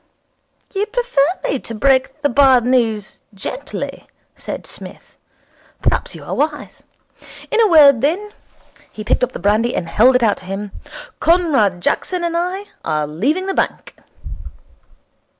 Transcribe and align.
'You 0.73 0.87
prefer 0.87 1.27
me 1.43 1.51
not 1.57 1.63
to 1.65 1.75
break 1.75 2.23
the 2.23 2.29
bad 2.29 2.65
news 2.65 3.21
gently?' 3.35 4.07
said 4.35 4.65
Psmith. 4.65 5.15
'Perhaps 5.79 6.15
you 6.15 6.23
are 6.23 6.33
wise. 6.33 6.85
In 7.51 7.61
a 7.61 7.67
word, 7.67 8.01
then,' 8.01 8.31
he 8.91 9.03
picked 9.03 9.23
up 9.23 9.33
the 9.33 9.37
brandy 9.37 9.75
and 9.75 9.87
held 9.87 10.15
it 10.15 10.23
out 10.23 10.37
to 10.37 10.45
him 10.45 10.71
'Comrade 11.19 11.81
Jackson 11.81 12.23
and 12.23 12.33
myself 12.33 12.67
are 12.83 13.05
leaving 13.05 13.45
the 13.45 13.53
bank.' 13.53 13.93